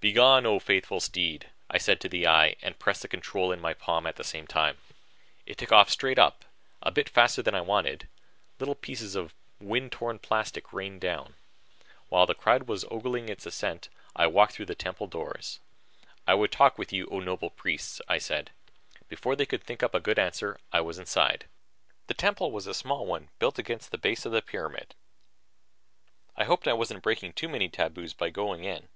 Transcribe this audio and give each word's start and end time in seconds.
"Begone, 0.00 0.46
O 0.46 0.58
faithful 0.58 1.00
steed," 1.00 1.50
I 1.68 1.76
said 1.76 2.00
to 2.00 2.08
the 2.08 2.26
eye, 2.26 2.56
and 2.62 2.78
pressed 2.78 3.02
the 3.02 3.08
control 3.08 3.52
in 3.52 3.60
my 3.60 3.74
palm 3.74 4.06
at 4.06 4.16
the 4.16 4.24
same 4.24 4.46
time. 4.46 4.78
It 5.44 5.58
took 5.58 5.70
off 5.70 5.90
straight 5.90 6.18
up 6.18 6.46
a 6.82 6.90
bit 6.90 7.10
faster 7.10 7.42
than 7.42 7.54
I 7.54 7.60
wanted; 7.60 8.08
little 8.58 8.74
pieces 8.74 9.14
of 9.14 9.34
wind 9.60 9.92
torn 9.92 10.18
plastic 10.18 10.72
rained 10.72 11.02
down. 11.02 11.34
While 12.08 12.24
the 12.24 12.34
crowd 12.34 12.62
was 12.68 12.86
ogling 12.90 13.26
this 13.26 13.44
ascent, 13.44 13.90
I 14.16 14.28
walked 14.28 14.54
through 14.54 14.64
the 14.64 14.74
temple 14.74 15.08
doors. 15.08 15.60
"I 16.26 16.32
would 16.32 16.52
talk 16.52 16.78
with 16.78 16.90
you, 16.90 17.06
O 17.10 17.20
noble 17.20 17.50
priests," 17.50 18.00
I 18.08 18.16
said. 18.16 18.52
Before 19.10 19.36
they 19.36 19.44
could 19.44 19.62
think 19.62 19.82
up 19.82 19.94
a 19.94 20.00
good 20.00 20.18
answer, 20.18 20.58
I 20.72 20.80
was 20.80 20.98
inside. 20.98 21.44
The 22.06 22.14
temple 22.14 22.50
was 22.50 22.66
a 22.66 22.72
small 22.72 23.04
one 23.04 23.28
built 23.38 23.58
against 23.58 23.90
the 23.90 23.98
base 23.98 24.24
of 24.24 24.32
the 24.32 24.40
pyramid. 24.40 24.94
I 26.34 26.44
hoped 26.44 26.66
I 26.66 26.72
wasn't 26.72 27.02
breaking 27.02 27.34
too 27.34 27.50
many 27.50 27.68
taboos 27.68 28.14
by 28.14 28.30
going 28.30 28.64
in. 28.64 28.88